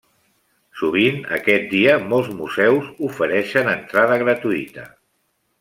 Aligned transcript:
Sovint, 0.79 1.19
aquest 1.37 1.67
dia 1.75 1.99
molts 2.13 2.31
museus 2.39 2.89
ofereixen 3.11 3.73
entrada 3.77 4.21
gratuïta. 4.27 4.91